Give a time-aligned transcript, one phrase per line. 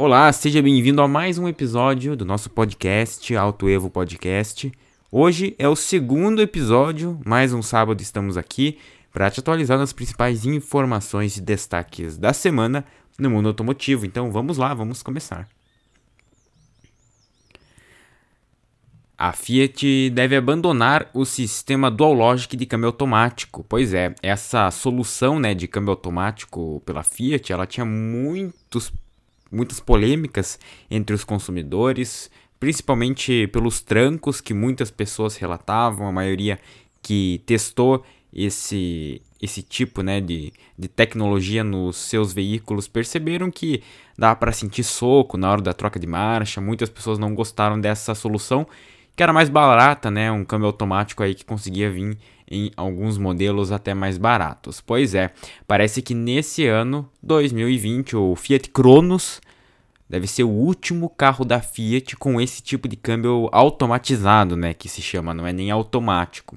[0.00, 4.70] Olá, seja bem-vindo a mais um episódio do nosso podcast, Alto Evo Podcast.
[5.10, 8.78] Hoje é o segundo episódio, mais um sábado estamos aqui
[9.12, 12.84] para te atualizar nas principais informações e destaques da semana
[13.18, 14.06] no mundo automotivo.
[14.06, 15.48] Então vamos lá, vamos começar.
[19.18, 23.66] A Fiat deve abandonar o sistema Dual Logic de câmbio automático.
[23.68, 28.92] Pois é, essa solução né, de câmbio automático pela Fiat, ela tinha muitos
[29.50, 30.58] muitas polêmicas
[30.90, 36.58] entre os consumidores, principalmente pelos trancos que muitas pessoas relatavam, a maioria
[37.02, 43.82] que testou esse, esse tipo né, de, de tecnologia nos seus veículos perceberam que
[44.16, 46.60] dá para sentir soco na hora da troca de marcha.
[46.60, 48.66] Muitas pessoas não gostaram dessa solução,
[49.18, 52.16] que era mais barata, né, um câmbio automático aí que conseguia vir
[52.48, 54.80] em alguns modelos até mais baratos.
[54.80, 55.32] Pois é,
[55.66, 59.40] parece que nesse ano 2020 o Fiat Cronos
[60.08, 64.88] deve ser o último carro da Fiat com esse tipo de câmbio automatizado, né, que
[64.88, 66.56] se chama, não é nem automático.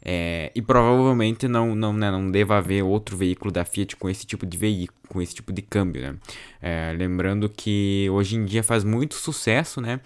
[0.00, 4.24] É, e provavelmente não, não, né, não deva haver outro veículo da Fiat com esse
[4.24, 6.16] tipo de veículo, com esse tipo de câmbio, né?
[6.62, 9.98] É, lembrando que hoje em dia faz muito sucesso, né?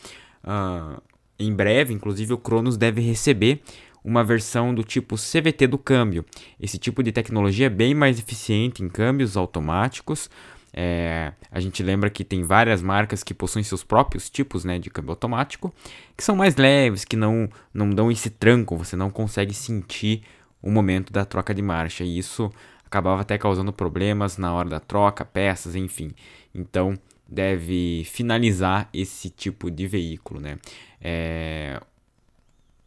[0.42, 1.09] Uh,
[1.40, 3.62] em breve, inclusive, o Cronos deve receber
[4.04, 6.24] uma versão do tipo CVT do câmbio.
[6.58, 10.30] Esse tipo de tecnologia é bem mais eficiente em câmbios automáticos.
[10.72, 14.88] É, a gente lembra que tem várias marcas que possuem seus próprios tipos né, de
[14.88, 15.74] câmbio automático,
[16.16, 20.22] que são mais leves, que não, não dão esse tranco, você não consegue sentir
[20.62, 22.04] o momento da troca de marcha.
[22.04, 22.50] E isso
[22.86, 26.12] acabava até causando problemas na hora da troca, peças, enfim.
[26.54, 26.98] Então
[27.30, 30.40] deve finalizar esse tipo de veículo.
[30.40, 30.58] Né?
[31.00, 31.80] É,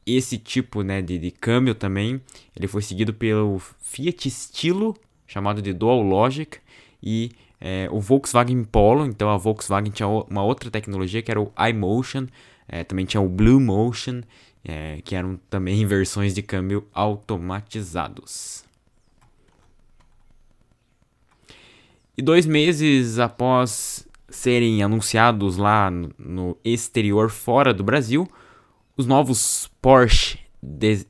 [0.06, 2.22] esse tipo né, de, de câmbio também,
[2.56, 6.58] ele foi seguido pelo Fiat Stilo, chamado de Dual Logic,
[7.02, 9.06] e é, o Volkswagen Polo.
[9.06, 12.28] Então a Volkswagen tinha uma outra tecnologia que era o iMotion,
[12.68, 14.22] é, também tinha o Blue Motion,
[14.64, 18.64] é, que eram também versões de câmbio automatizados.
[22.16, 28.28] E dois meses após serem anunciados lá no, exterior fora do Brasil,
[28.98, 30.40] os novos Porsche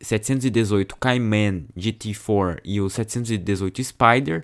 [0.01, 4.44] 718 Cayman GT4 e o 718 Spider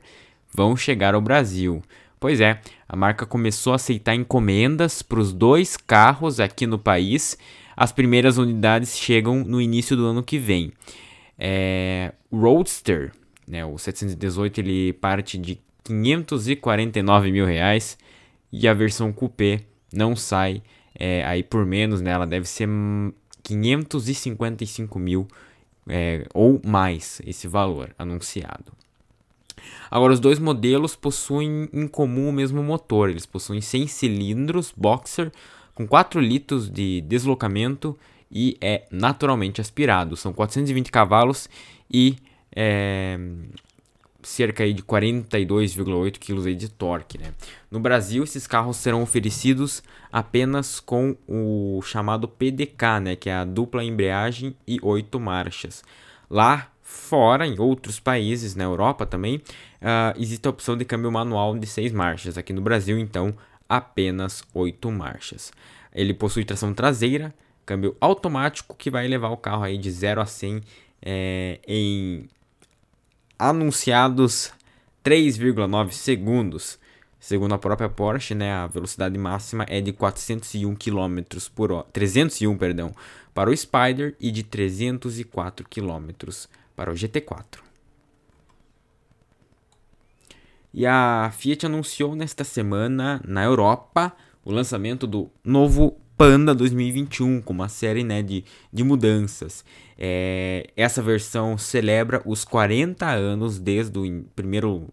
[0.53, 1.81] vão chegar ao Brasil.
[2.19, 7.37] Pois é, a marca começou a aceitar encomendas para os dois carros aqui no país.
[7.75, 10.71] As primeiras unidades chegam no início do ano que vem.
[11.37, 13.11] É, Roadster,
[13.47, 17.97] né, o 718, ele parte de 549 mil reais
[18.51, 19.61] e a versão coupé
[19.93, 20.61] não sai
[20.95, 22.67] é, aí por menos, né, ela deve ser
[23.43, 25.27] 555 mil
[25.87, 28.71] é, ou mais esse valor anunciado.
[29.91, 33.09] Agora, os dois modelos possuem em comum o mesmo motor.
[33.09, 35.31] Eles possuem 100 cilindros Boxer
[35.73, 37.97] com 4 litros de deslocamento
[38.31, 40.15] e é naturalmente aspirado.
[40.15, 41.49] São 420 cavalos
[41.91, 42.17] e
[42.55, 43.17] é,
[44.21, 47.17] cerca aí de 42,8 kg de torque.
[47.17, 47.33] Né?
[47.71, 49.81] No Brasil, esses carros serão oferecidos
[50.11, 53.15] apenas com o chamado PDK, né?
[53.15, 55.83] que é a dupla embreagem e 8 marchas.
[56.29, 61.55] Lá Fora, em outros países, na Europa também, uh, existe a opção de câmbio manual
[61.55, 62.35] de 6 marchas.
[62.35, 63.31] Aqui no Brasil, então,
[63.69, 65.53] apenas 8 marchas.
[65.93, 67.31] Ele possui tração traseira,
[67.63, 70.61] câmbio automático que vai levar o carro aí de 0 a 100
[71.03, 72.27] é, em
[73.39, 74.51] anunciados
[75.03, 76.77] 3,9 segundos.
[77.19, 81.21] Segundo a própria Porsche, né, a velocidade máxima é de 401 km
[81.55, 82.93] por hora, 301, perdão,
[83.33, 86.09] para o Spider e de 304 km
[86.75, 87.59] para o GT4.
[90.73, 97.53] E a Fiat anunciou nesta semana na Europa o lançamento do novo Panda 2021, com
[97.53, 98.43] uma série né, de,
[98.73, 99.63] de mudanças.
[99.97, 104.89] É, essa versão celebra os 40 anos desde o primeiro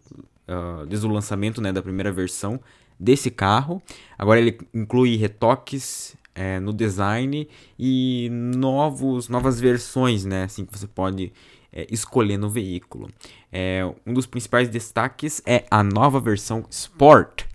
[0.47, 2.61] uh, desde o lançamento né, da primeira versão
[2.97, 3.83] desse carro.
[4.17, 10.87] Agora ele inclui retoques é, no design e novos, novas versões, né, assim que você
[10.87, 11.33] pode
[11.73, 13.11] é, escolhendo o veículo.
[13.53, 17.47] É, um dos principais destaques é a nova versão Sport,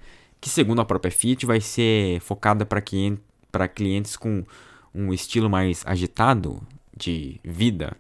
[0.42, 2.82] que segundo a própria Fiat vai ser focada para
[3.52, 4.44] cliente, clientes com
[4.94, 6.62] um estilo mais agitado
[6.96, 7.96] de vida.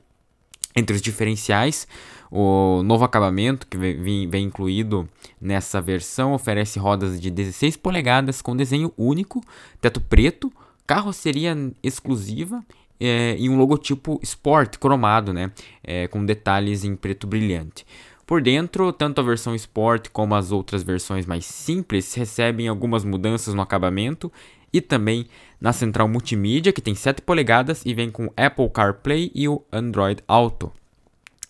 [0.75, 1.86] Entre os diferenciais,
[2.30, 5.07] o novo acabamento que vem, vem, incluído
[5.39, 9.42] nessa versão oferece rodas de 16 polegadas com desenho único,
[9.81, 10.51] teto preto,
[10.88, 12.63] carroceria exclusiva
[13.00, 15.51] é, e um logotipo Sport cromado, né?
[15.83, 17.86] É, com detalhes em preto brilhante.
[18.25, 23.53] Por dentro, tanto a versão Sport como as outras versões mais simples recebem algumas mudanças
[23.53, 24.31] no acabamento
[24.74, 25.28] e também
[25.60, 30.24] na central multimídia, que tem 7 polegadas e vem com Apple CarPlay e o Android
[30.28, 30.72] Auto.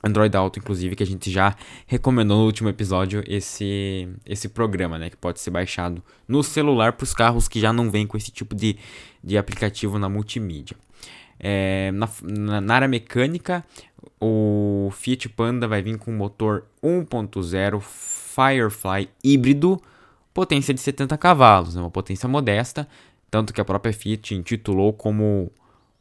[0.04, 5.10] Android Auto, inclusive, que a gente já recomendou no último episódio esse, esse programa, né?
[5.10, 8.32] Que pode ser baixado no celular para os carros que já não vêm com esse
[8.32, 8.78] tipo de,
[9.24, 10.76] de aplicativo na multimídia.
[11.40, 13.64] É, na, na, área mecânica,
[14.20, 19.82] o Fiat Panda vai vir com motor 1.0 Firefly híbrido,
[20.33, 21.81] potência de 70 cavalos, né?
[21.81, 22.88] uma potência modesta,
[23.30, 25.51] tanto que a própria Fiat intitulou como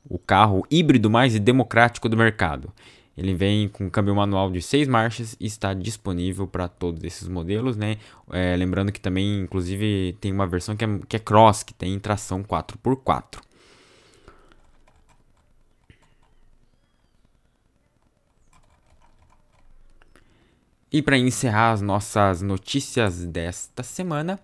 [0.09, 2.73] o carro híbrido mais democrático do mercado.
[3.17, 7.77] Ele vem com câmbio manual de 6 marchas e está disponível para todos esses modelos,
[7.77, 7.99] né?
[8.33, 11.99] É, lembrando que também, inclusive, tem uma versão que é, que é cross, que tem
[11.99, 13.50] tração 4x4.
[20.93, 24.41] E para encerrar as nossas notícias desta semana,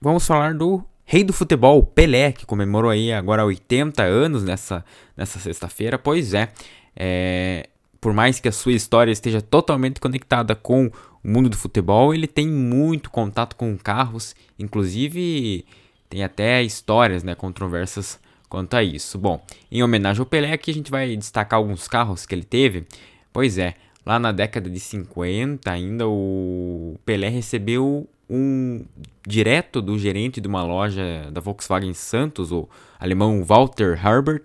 [0.00, 4.84] vamos falar do rei do futebol, Pelé, que comemorou aí agora 80 anos nessa,
[5.14, 5.98] nessa sexta-feira.
[5.98, 6.48] Pois é,
[6.96, 7.68] é,
[8.00, 10.90] por mais que a sua história esteja totalmente conectada com
[11.22, 15.66] o mundo do futebol, ele tem muito contato com carros, inclusive
[16.08, 18.18] tem até histórias, né, controversas
[18.48, 19.18] quanto a isso.
[19.18, 22.86] Bom, em homenagem ao Pelé, aqui a gente vai destacar alguns carros que ele teve.
[23.32, 28.84] Pois é, lá na década de 50 ainda o Pelé recebeu um
[29.26, 32.68] direto do gerente de uma loja da Volkswagen Santos, o
[32.98, 34.44] alemão Walter Herbert,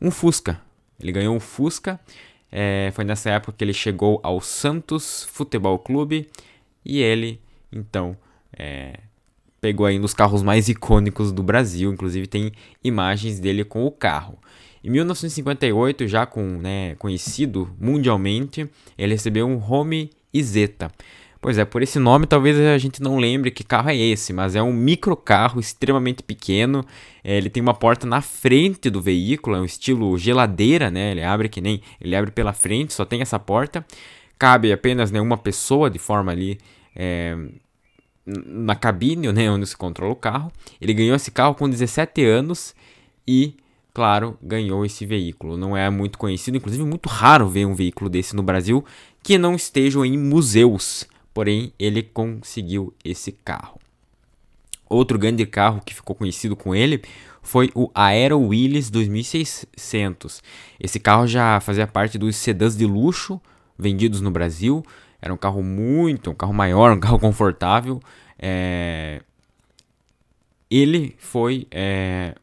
[0.00, 0.60] um Fusca,
[1.00, 1.98] ele ganhou um Fusca.
[2.50, 6.28] É, foi nessa época que ele chegou ao Santos Futebol Clube
[6.84, 7.40] e ele,
[7.70, 8.16] então,
[8.56, 9.00] é,
[9.60, 11.92] pegou aí um dos carros mais icônicos do Brasil.
[11.92, 12.52] Inclusive tem
[12.82, 14.38] imagens dele com o carro.
[14.82, 20.90] Em 1958, já com, né, conhecido mundialmente, ele recebeu um Home Isetta.
[21.40, 24.56] Pois é, por esse nome talvez a gente não lembre que carro é esse, mas
[24.56, 26.84] é um micro carro extremamente pequeno.
[27.22, 31.12] É, ele tem uma porta na frente do veículo, é um estilo geladeira, né?
[31.12, 33.86] Ele abre que nem, ele abre pela frente, só tem essa porta.
[34.36, 36.58] Cabe apenas né, uma pessoa de forma ali
[36.94, 37.36] é,
[38.26, 40.50] na cabine, né, onde se controla o carro.
[40.80, 42.74] Ele ganhou esse carro com 17 anos
[43.26, 43.54] e
[43.98, 45.56] claro, ganhou esse veículo.
[45.56, 48.84] Não é muito conhecido, inclusive muito raro ver um veículo desse no Brasil
[49.22, 51.06] que não estejam em museus
[51.38, 53.78] porém ele conseguiu esse carro.
[54.88, 57.00] Outro grande carro que ficou conhecido com ele
[57.42, 60.42] foi o Aero Willys 2600.
[60.80, 63.40] Esse carro já fazia parte dos sedãs de luxo
[63.78, 64.84] vendidos no Brasil.
[65.22, 68.00] Era um carro muito, um carro maior, um carro confortável.
[68.36, 69.22] É...
[70.68, 72.34] Ele foi é,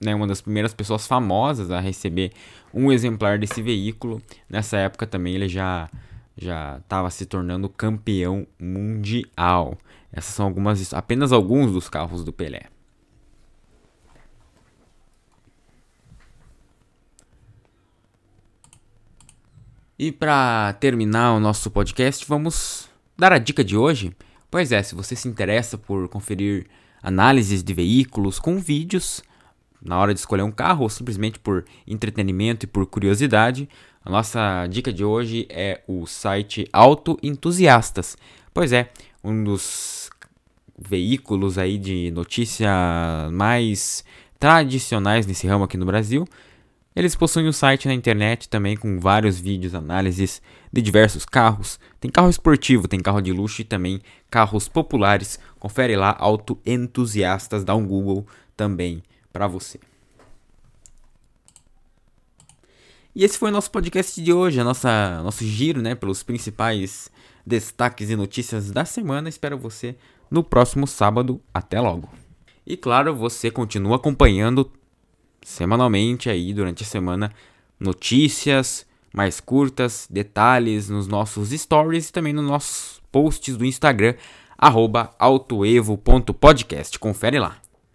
[0.00, 2.32] né, uma das primeiras pessoas famosas a receber
[2.72, 4.22] um exemplar desse veículo.
[4.48, 5.88] Nessa época também ele já
[6.36, 9.76] já estava se tornando campeão mundial.
[10.12, 12.64] Essas são algumas, apenas alguns dos carros do Pelé.
[19.98, 24.14] E para terminar o nosso podcast, vamos dar a dica de hoje.
[24.50, 26.66] Pois é, se você se interessa por conferir
[27.02, 29.22] análises de veículos com vídeos
[29.84, 33.68] na hora de escolher um carro ou simplesmente por entretenimento e por curiosidade,
[34.04, 38.16] a nossa dica de hoje é o site Auto Entusiastas.
[38.52, 38.90] Pois é,
[39.22, 40.10] um dos
[40.78, 42.68] veículos aí de notícia
[43.32, 44.04] mais
[44.38, 46.26] tradicionais nesse ramo aqui no Brasil.
[46.94, 51.80] Eles possuem um site na internet também com vários vídeos, análises de diversos carros.
[51.98, 55.38] Tem carro esportivo, tem carro de luxo e também carros populares.
[55.58, 59.78] Confere lá, Auto Entusiastas, dá um Google também para você.
[63.14, 67.10] E esse foi o nosso podcast de hoje, a nossa nosso giro, né, pelos principais
[67.46, 69.28] destaques e notícias da semana.
[69.28, 69.96] Espero você
[70.30, 71.40] no próximo sábado.
[71.52, 72.08] Até logo.
[72.66, 74.70] E claro, você continua acompanhando
[75.42, 77.32] semanalmente aí durante a semana
[77.78, 84.14] notícias mais curtas, detalhes nos nossos stories e também nos nossos posts do Instagram
[84.56, 86.98] autoevo.podcast.
[86.98, 87.61] Confere lá.